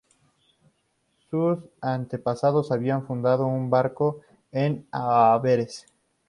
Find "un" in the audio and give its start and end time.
3.45-3.69